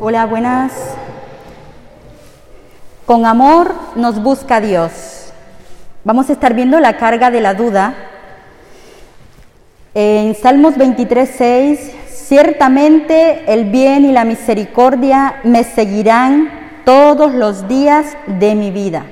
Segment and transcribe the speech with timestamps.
[0.00, 0.70] Hola, buenas.
[3.04, 5.32] Con amor nos busca Dios.
[6.04, 7.94] Vamos a estar viendo la carga de la duda.
[9.94, 16.48] En Salmos 23, 6, ciertamente el bien y la misericordia me seguirán
[16.84, 19.04] todos los días de mi vida.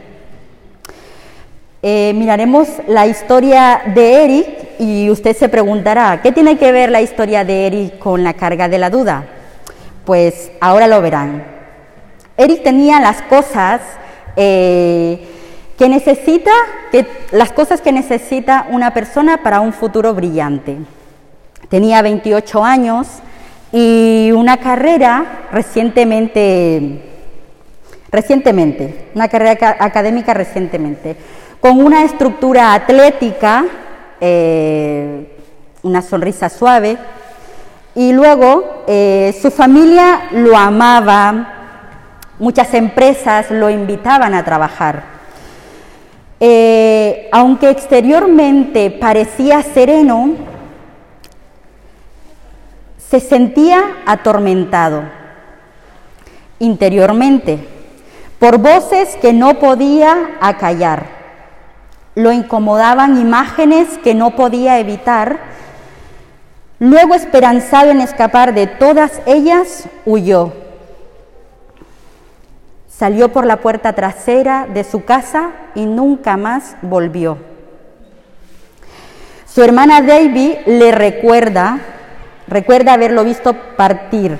[1.82, 4.48] Eh, miraremos la historia de Eric
[4.78, 8.68] y usted se preguntará, ¿qué tiene que ver la historia de Eric con la carga
[8.68, 9.35] de la duda?
[10.06, 11.44] Pues ahora lo verán.
[12.38, 13.82] Eric tenía las cosas
[14.36, 15.28] eh,
[15.76, 16.50] que necesita,
[17.32, 20.78] las cosas que necesita una persona para un futuro brillante.
[21.68, 23.08] Tenía 28 años
[23.72, 27.02] y una carrera recientemente,
[28.10, 31.16] recientemente, una carrera académica recientemente
[31.60, 33.64] con una estructura atlética,
[34.20, 35.36] eh,
[35.82, 36.96] una sonrisa suave,
[37.96, 41.54] y luego eh, su familia lo amaba,
[42.38, 45.02] muchas empresas lo invitaban a trabajar.
[46.38, 50.34] Eh, aunque exteriormente parecía sereno,
[52.98, 55.02] se sentía atormentado
[56.58, 57.66] interiormente
[58.38, 61.06] por voces que no podía acallar.
[62.14, 65.56] Lo incomodaban imágenes que no podía evitar.
[66.78, 70.52] Luego, esperanzado en escapar de todas ellas, huyó.
[72.88, 77.38] Salió por la puerta trasera de su casa y nunca más volvió.
[79.46, 81.78] Su hermana David le recuerda,
[82.46, 84.38] recuerda haberlo visto partir.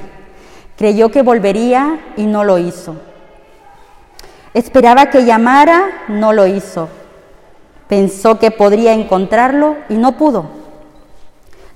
[0.77, 2.97] Creyó que volvería y no lo hizo.
[4.53, 6.91] Esperaba que llamara, no lo hizo.
[7.89, 10.66] Pensó que podría encontrarlo y no pudo.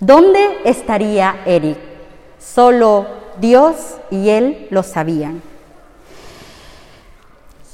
[0.01, 1.77] ¿Dónde estaría Eric?
[2.39, 3.07] Solo
[3.39, 5.43] Dios y él lo sabían.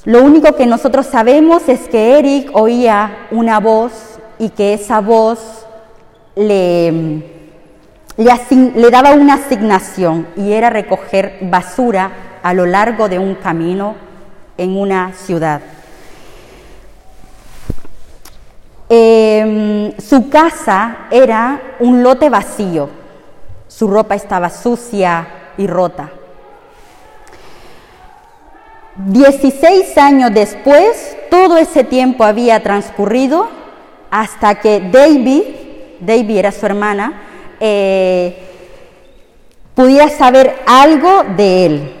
[0.03, 5.65] Lo único que nosotros sabemos es que Eric oía una voz y que esa voz
[6.35, 6.91] le,
[8.17, 8.33] le,
[8.75, 12.11] le, daba una asignación y era recoger basura
[12.43, 13.95] a lo largo de un camino
[14.57, 15.61] en una ciudad.
[18.89, 22.89] Eh, su casa era un lote vacío,
[23.67, 25.27] su ropa estaba sucia
[25.57, 26.09] y rota.
[28.95, 33.47] Dieciséis años después, todo ese tiempo había transcurrido
[34.09, 35.43] hasta que David,
[35.99, 37.21] David era su hermana,
[37.59, 38.37] eh,
[39.75, 41.93] pudiera saber algo de él.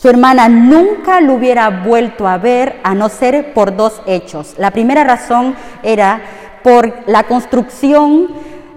[0.00, 4.54] Su hermana nunca lo hubiera vuelto a ver a no ser por dos hechos.
[4.56, 6.20] La primera razón era
[6.62, 8.28] por la construcción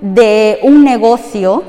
[0.02, 1.64] de un negocio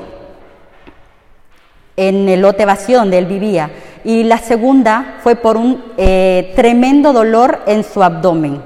[1.95, 3.69] en el lote vacío donde él vivía.
[4.03, 8.59] Y la segunda fue por un eh, tremendo dolor en su abdomen.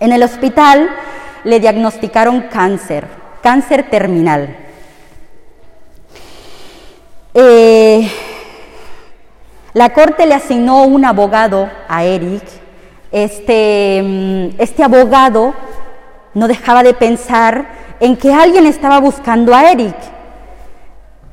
[0.00, 0.90] En el hospital
[1.44, 3.06] le diagnosticaron cáncer,
[3.40, 4.56] cáncer terminal.
[7.34, 8.10] Eh,
[9.74, 12.42] la corte le asignó un abogado a Eric.
[13.10, 15.54] Este, mm, este abogado
[16.34, 17.66] no dejaba de pensar
[18.00, 19.96] en que alguien estaba buscando a Eric.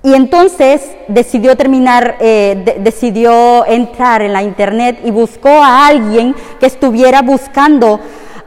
[0.01, 6.67] Y entonces decidió terminar, eh, decidió entrar en la internet y buscó a alguien que
[6.67, 7.99] estuviera buscando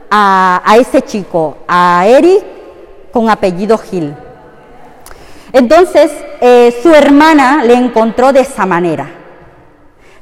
[0.09, 2.43] a, ese chico, a Eric
[3.11, 4.15] con apellido Gil.
[5.51, 6.11] Entonces
[6.41, 9.22] eh, su hermana le encontró de esa manera.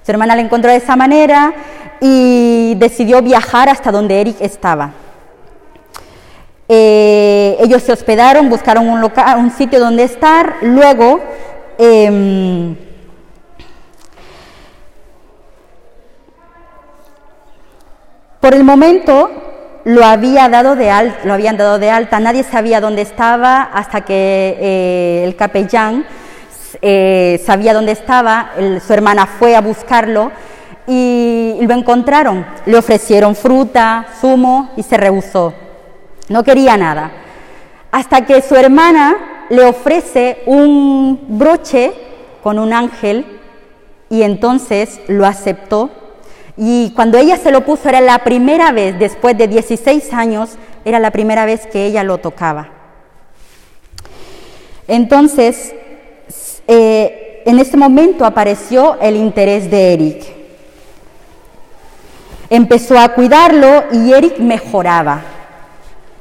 [0.03, 1.53] Su hermana la encontró de esa manera
[2.00, 4.91] y decidió viajar hasta donde Eric estaba.
[6.67, 11.19] Eh, ellos se hospedaron, buscaron un, un, sitio donde estar, luego
[11.78, 12.75] em,
[18.40, 19.29] por el momento
[19.84, 24.01] lo, había dado de alta, lo habían dado de alta, nadie sabía dónde estaba hasta
[24.01, 26.06] que eh, el capellán
[26.81, 28.51] eh, sabía dónde estaba,
[28.85, 30.31] su hermana fue a buscarlo
[30.87, 32.45] y lo encontraron.
[32.66, 35.53] Le ofrecieron fruta, zumo y se rehusó.
[36.29, 37.11] No quería nada.
[37.91, 41.93] Hasta que su hermana le ofrece un broche
[42.41, 43.39] con un ángel
[44.09, 45.91] y entonces lo aceptó.
[46.57, 50.99] Y cuando ella se lo puso era la primera vez, después de 16 años, era
[50.99, 52.69] la primera vez que ella lo tocaba.
[54.87, 55.73] Entonces,
[56.73, 60.23] eh, en ese momento apareció el interés de Eric.
[62.50, 65.22] Empezó a cuidarlo y Eric mejoraba.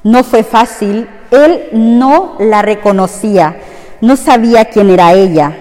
[0.02, 3.58] No fue fácil, él no la reconocía,
[4.00, 5.56] no sabía quién era ella.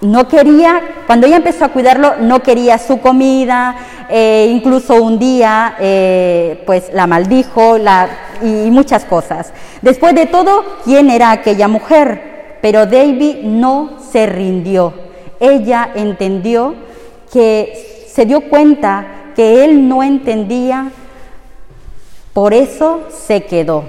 [0.00, 3.76] no quería, cuando ella empezó a cuidarlo, no quería su comida,
[4.10, 8.08] eh, incluso un día eh, pues la maldijo la,
[8.42, 9.52] y muchas cosas.
[9.82, 12.35] Después de todo, ¿quién era aquella mujer?
[12.66, 14.92] Pero David no se rindió.
[15.38, 16.74] Ella entendió
[17.32, 20.90] que se dio cuenta que él no entendía,
[22.32, 23.84] por eso se quedó.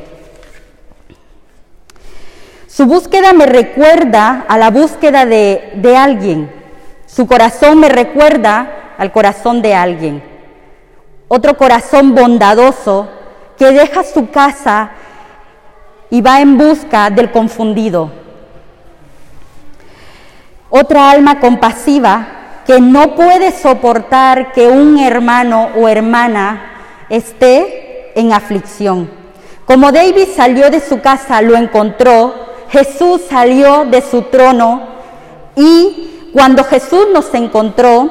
[2.68, 6.52] Su búsqueda me recuerda a la búsqueda de, de alguien.
[7.08, 10.22] Su corazón me recuerda al corazón de alguien.
[11.28, 13.10] Otro corazón bondadoso
[13.58, 14.92] que deja su casa
[16.12, 18.27] y va en busca del confundido.
[20.70, 22.28] Otra alma compasiva
[22.66, 29.10] que no puede soportar que un hermano o hermana esté en aflicción.
[29.66, 32.34] Como David salió de su casa, lo encontró,
[32.70, 34.82] Jesús salió de su trono
[35.56, 38.10] y cuando Jesús nos encontró,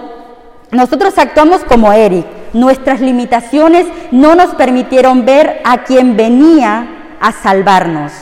[0.71, 2.27] nosotros actuamos como Eric.
[2.55, 8.13] Nuestras limitaciones no nos permitieron ver a quien venía a salvarnos.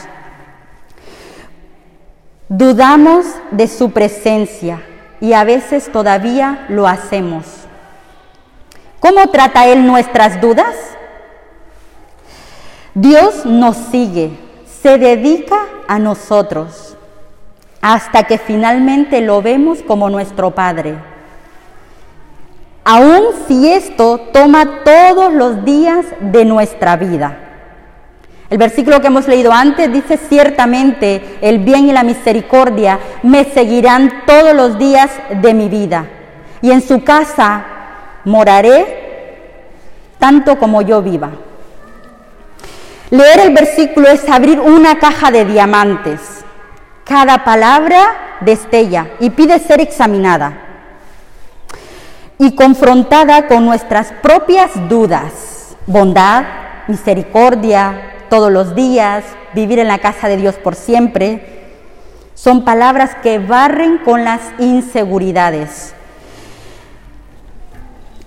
[2.57, 4.81] Dudamos de su presencia
[5.19, 7.43] y a veces todavía lo hacemos.
[9.01, 10.73] ¿Cómo trata Él nuestras dudas?
[12.93, 14.39] Dios nos sigue,
[14.81, 15.57] se dedica
[15.89, 16.95] a nosotros
[17.81, 20.95] hasta que finalmente lo vemos como nuestro Padre.
[22.85, 27.44] Aun si esto toma todos los días de nuestra vida.
[28.49, 34.23] El versículo que hemos leído antes dice, ciertamente el bien y la misericordia me seguirán
[34.27, 35.09] todos los días
[35.41, 36.05] de mi vida,
[36.61, 37.65] y en su casa
[38.23, 39.03] moraré
[40.19, 41.31] tanto como yo viva.
[43.09, 46.19] Leer el versículo es abrir una caja de diamantes.
[47.03, 50.57] Cada palabra destella y pide ser examinada
[52.37, 56.43] y confrontada con nuestras propias dudas, bondad,
[56.87, 59.23] misericordia, todos los días,
[59.53, 61.39] vivir en la casa de Dios por siempre.
[62.33, 65.93] Son palabras que barren con las inseguridades.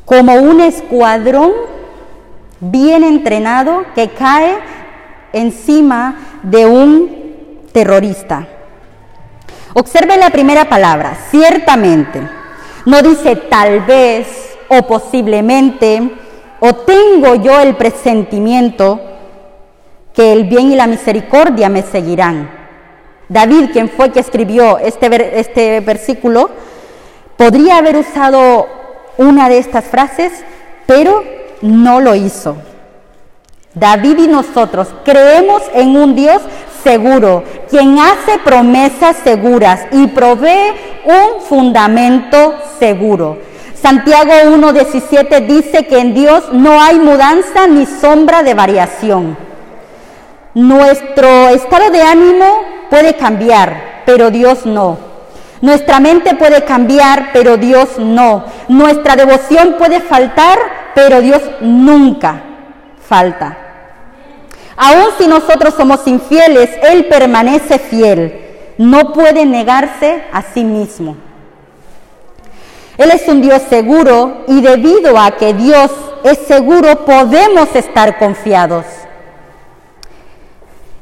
[0.07, 1.53] Como un escuadrón
[2.59, 4.55] bien entrenado que cae
[5.35, 8.49] encima de un terrorista.
[9.75, 12.27] Observe la primera palabra, ciertamente.
[12.87, 16.17] No dice tal vez o posiblemente
[16.61, 19.08] o tengo yo el presentimiento
[20.19, 22.51] que el bien y la misericordia me seguirán.
[23.29, 26.51] David, quien fue que escribió este, este versículo,
[27.37, 28.67] podría haber usado
[29.17, 30.33] una de estas frases,
[30.87, 31.23] pero
[31.63, 32.57] no lo hizo.
[33.75, 36.43] David y nosotros creemos en un Dios
[36.83, 40.73] seguro, quien hace promesas seguras y provee
[41.05, 43.39] un fundamento seguro.
[43.81, 49.48] Santiago 1.17 dice que en Dios no hay mudanza ni sombra de variación.
[50.59, 54.99] Nuestro estado de ánimo puede cambiar, pero Dios no.
[55.61, 58.45] Nuestra mente puede cambiar, pero Dios no.
[58.67, 60.59] Nuestra devoción puede faltar,
[60.97, 62.43] pero Dios nunca
[63.09, 63.57] falta.
[64.77, 68.75] Aun si nosotros somos infieles, Él permanece fiel.
[68.79, 71.17] No puede negarse a sí mismo.
[72.97, 75.93] Él es un Dios seguro y debido a que Dios
[76.25, 78.98] es seguro podemos estar confiados.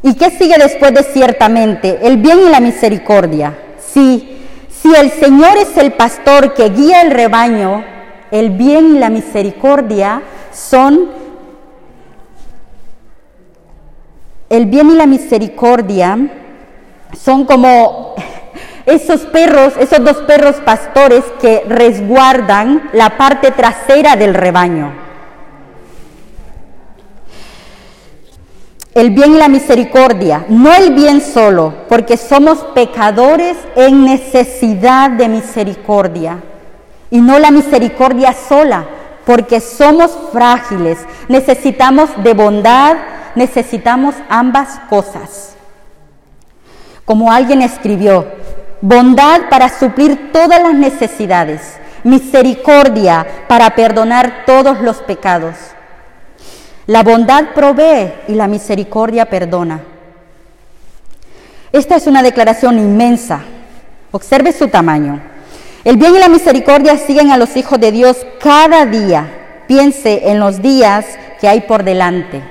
[0.07, 1.99] ¿Y qué sigue después de ciertamente?
[2.01, 3.59] El bien y la misericordia.
[3.93, 4.39] Sí,
[4.71, 7.85] si el Señor es el pastor que guía el rebaño,
[8.31, 10.23] el bien y la misericordia
[10.53, 11.11] son
[14.49, 16.17] el bien y la misericordia
[17.21, 18.15] son como
[18.87, 25.06] esos perros, esos dos perros pastores que resguardan la parte trasera del rebaño.
[28.97, 35.29] El bien y la misericordia, no el bien solo, porque somos pecadores en necesidad de
[35.29, 36.39] misericordia,
[37.11, 38.87] y no la misericordia sola,
[39.27, 40.97] porque somos frágiles,
[41.29, 42.97] necesitamos de bondad,
[43.35, 45.57] necesitamos ambas cosas.
[47.05, 48.27] Como alguien escribió,
[48.81, 51.61] bondad para suplir todas las necesidades,
[52.03, 55.76] misericordia para perdonar todos los pecados.
[56.87, 59.81] La bondad provee y la misericordia perdona.
[61.73, 63.41] Esta es una declaración inmensa.
[64.13, 65.21] Observe su tamaño.
[65.85, 69.65] El bien y la misericordia siguen a los hijos de Dios cada día.
[69.67, 71.07] Piense en los días
[71.41, 72.43] que hay por delante.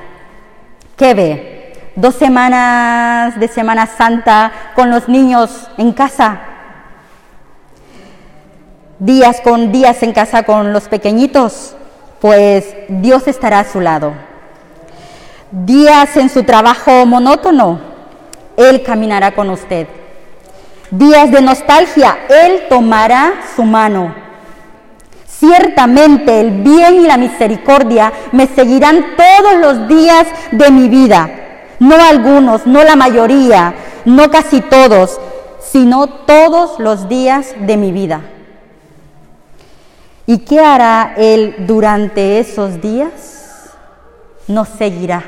[0.97, 1.73] ¿Qué ve?
[1.95, 6.39] Dos semanas de Semana Santa con los niños en casa.
[8.99, 11.75] días con días en casa con los pequeñitos,
[12.21, 14.13] pues Dios estará a su lado.
[15.63, 17.79] Días en su trabajo monótono,
[18.57, 19.87] Él caminará con usted.
[20.91, 24.13] Días de nostalgia, Él tomará su mano.
[25.25, 31.29] Ciertamente el bien y la misericordia me seguirán todos los días de mi vida.
[31.79, 35.21] No algunos, no la mayoría, no casi todos,
[35.61, 38.19] sino todos los días de mi vida.
[40.25, 43.69] ¿Y qué hará Él durante esos días?
[44.49, 45.23] Nos seguirá.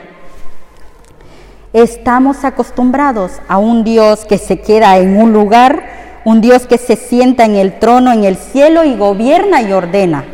[1.78, 5.84] Estamos acostumbrados a un Dios que se queda en un lugar,
[6.26, 10.26] un Dios que se sienta en el trono en el cielo y gobierna y ordena.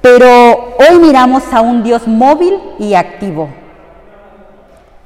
[0.00, 3.50] Pero hoy miramos a un Dios móvil y activo,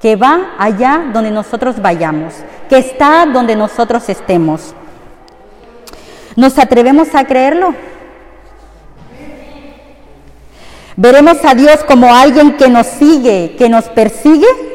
[0.01, 2.35] que va allá donde nosotros vayamos,
[2.69, 4.73] que está donde nosotros estemos.
[6.37, 7.75] ¿Nos atrevemos a creerlo?
[10.95, 14.75] ¿Veremos a Dios como alguien que nos sigue, que nos persigue?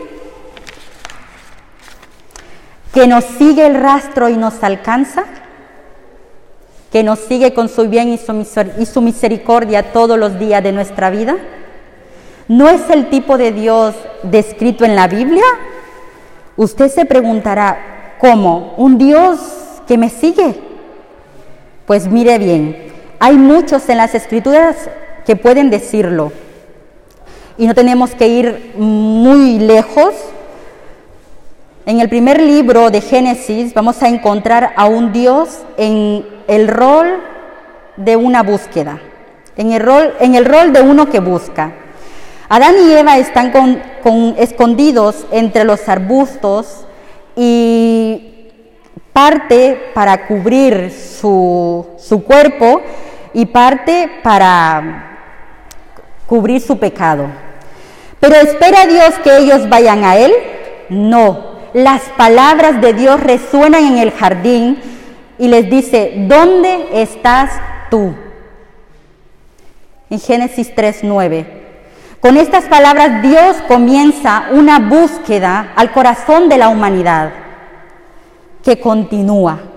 [2.93, 5.25] ¿Que nos sigue el rastro y nos alcanza?
[6.91, 8.17] ¿Que nos sigue con su bien y
[8.86, 11.38] su, misericordia todos los días de nuestra vida?
[12.48, 13.93] ¿No es el tipo de Dios
[14.24, 15.43] descrito en la Biblia?
[16.58, 18.74] Usted se preguntará, ¿cómo?
[18.77, 19.39] ¿Un Dios
[19.88, 20.55] que me sigue?
[21.86, 24.75] Pues mire bien, hay muchos en las escrituras
[25.27, 26.31] que pueden decirlo.
[27.55, 30.15] Y no tenemos que ir muy lejos.
[31.89, 37.19] En el primer libro de Génesis vamos a encontrar a un Dios en el rol
[37.98, 39.01] de una búsqueda,
[39.58, 41.72] en el rol, en el rol de uno que busca.
[42.48, 46.86] Adán y Eva están con, escondidos entre los arbustos
[47.36, 48.51] y
[49.12, 52.84] parte para cubrir su, su cuerpo
[53.34, 55.17] y parte para
[56.27, 57.25] cubrir su pecado.
[58.19, 60.31] Pero espera Dios que ellos vayan a Él.
[60.89, 64.79] No, las palabras de Dios resuenan en el jardín
[65.38, 67.51] y les dice, ¿dónde estás
[67.89, 68.13] tú?
[70.09, 71.45] En Génesis 3:9.
[72.19, 77.31] Con estas palabras Dios comienza una búsqueda al corazón de la humanidad
[78.63, 79.68] que continúa.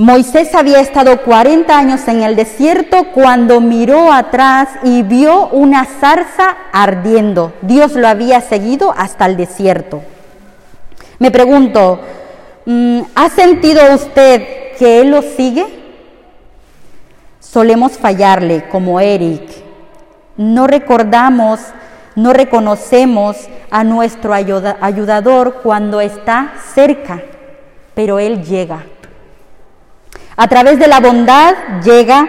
[0.00, 6.56] Moisés había estado 40 años en el desierto cuando miró atrás y vio una zarza
[6.70, 7.52] ardiendo.
[7.62, 10.02] Dios lo había seguido hasta el desierto.
[11.18, 11.98] Me pregunto,
[12.64, 15.66] mm, ¿ha sentido usted que Él lo sigue?
[17.40, 19.50] Solemos fallarle como Eric.
[20.36, 21.58] No recordamos,
[22.14, 23.36] no reconocemos
[23.68, 27.20] a nuestro ayudador cuando está cerca,
[27.96, 28.84] pero Él llega.
[30.40, 31.52] A través de la bondad
[31.82, 32.28] llega,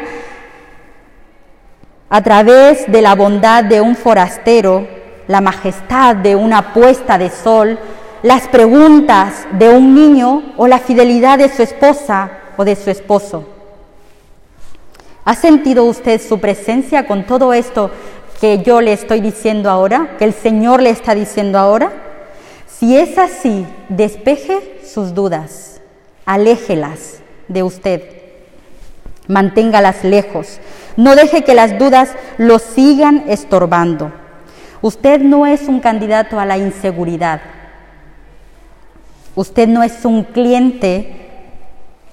[2.09, 4.87] a través de la bondad de un forastero,
[5.27, 7.77] la majestad de una puesta de sol,
[8.23, 13.47] las preguntas de un niño o la fidelidad de su esposa o de su esposo.
[15.23, 17.91] ¿Ha sentido usted su presencia con todo esto
[18.41, 21.91] que yo le estoy diciendo ahora, que el Señor le está diciendo ahora?
[22.65, 25.79] Si es así, despeje sus dudas,
[26.25, 27.18] aléjelas
[27.50, 28.01] de usted.
[29.27, 30.60] Manténgalas lejos.
[30.96, 34.12] No deje que las dudas lo sigan estorbando.
[34.82, 37.41] Usted no es un candidato a la inseguridad.
[39.36, 41.15] Usted no es un cliente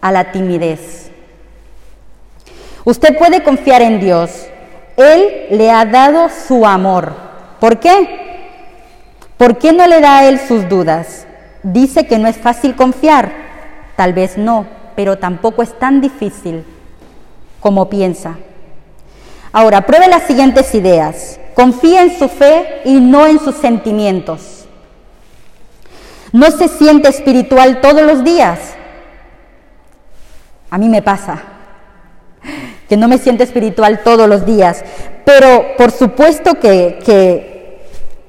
[0.01, 1.11] a la timidez.
[2.85, 4.47] Usted puede confiar en Dios.
[4.97, 7.15] Él le ha dado su amor.
[7.61, 8.25] ¿Por qué?
[9.37, 11.27] ¿Por qué no le da a Él sus dudas?
[11.63, 13.33] Dice que no es fácil confiar.
[13.97, 16.65] Tal vez no pero tampoco es tan difícil
[17.61, 18.37] como piensa.
[19.53, 21.39] Ahora, pruebe las siguientes ideas.
[21.55, 24.67] Confía en su fe y no en sus sentimientos.
[26.33, 28.59] No se siente espiritual todos los días.
[30.71, 31.43] A mí me pasa
[32.89, 34.85] que no me siento espiritual todos los días,
[35.25, 37.81] pero por supuesto que, que,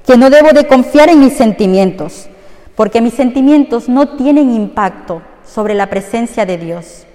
[0.05, 2.27] que no debo de confiar en mis sentimientos,
[2.75, 5.21] porque mis sentimientos no tienen impacto
[5.53, 7.05] sobre la presencia de Dios.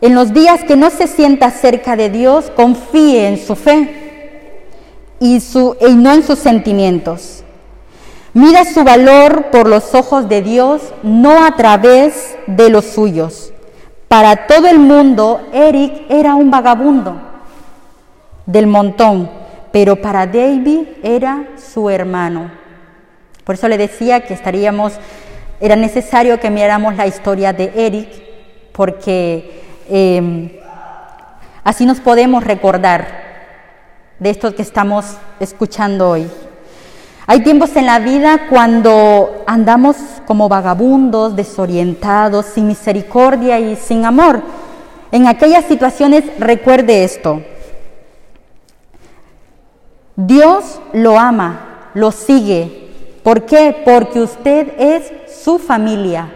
[0.00, 4.06] En los días que no se sienta cerca de Dios, confíe en su fe
[5.20, 5.38] y,
[5.96, 7.42] no en sus sentimientos.
[8.34, 13.52] Mira su valor por los ojos de Dios, no a través de los suyos.
[14.08, 17.16] Para todo el mundo, Eric era un vagabundo
[18.44, 19.30] del montón,
[19.72, 22.50] pero para David era su hermano.
[23.44, 24.92] Por eso le decía que estaríamos
[25.60, 28.08] era necesario que miráramos la historia de Eric
[28.72, 30.60] porque eh,
[31.64, 33.24] así nos podemos recordar
[34.18, 36.30] de esto que estamos escuchando hoy.
[37.28, 39.96] Hay tiempos en la vida cuando andamos
[40.26, 44.42] como vagabundos, desorientados, sin misericordia y sin amor.
[45.10, 47.42] En aquellas situaciones recuerde esto.
[50.14, 52.90] Dios lo ama, lo sigue.
[53.24, 53.82] ¿Por qué?
[53.84, 55.12] Porque usted es
[55.46, 56.26] su familia.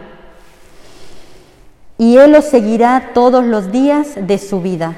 [1.99, 4.93] Y Él lo seguirá todos los días de su vida.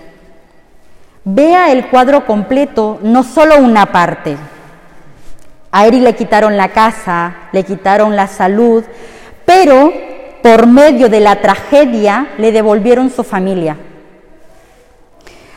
[1.25, 4.37] Vea el cuadro completo, no solo una parte.
[5.71, 8.85] A Eric le quitaron la casa, le quitaron la salud,
[9.47, 9.91] pero
[10.43, 13.79] por medio de la tragedia le devolvieron su familia.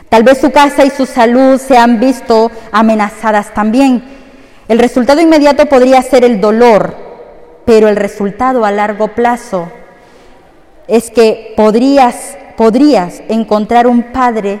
[0.08, 4.02] Tal vez su casa y su salud se han visto amenazadas también.
[4.66, 7.05] El resultado inmediato podría ser el dolor,
[7.66, 9.68] pero el resultado a largo plazo
[10.88, 14.60] es que podrías, podrías encontrar un padre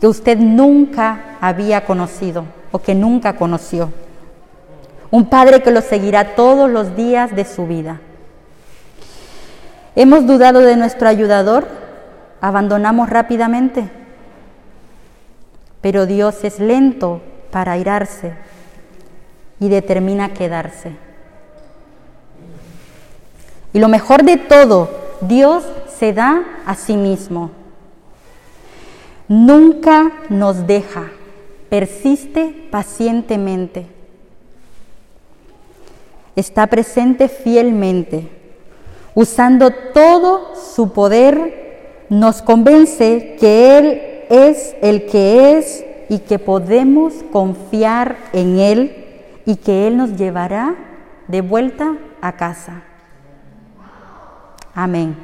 [0.00, 3.90] que usted nunca había conocido o que nunca conoció.
[5.10, 8.00] Un Padre que lo seguirá todos los días de su vida.
[9.94, 11.68] ¿Hemos dudado de nuestro ayudador?
[12.40, 13.88] ¿Abandonamos rápidamente?
[15.80, 18.32] Pero Dios es lento para airarse
[19.60, 21.05] y determina quedarse.
[23.76, 24.88] Y lo mejor de todo,
[25.20, 25.62] Dios
[25.98, 27.50] se da a sí mismo.
[29.28, 31.10] Nunca nos deja,
[31.68, 33.86] persiste pacientemente
[36.36, 38.28] está presente fielmente,
[39.14, 47.14] usando todo su poder, nos convence que Él es el que es y que podemos
[47.30, 49.04] confiar en Él
[49.44, 50.76] y que Él nos llevará
[51.28, 52.85] de vuelta a casa.
[54.76, 55.16] Amém.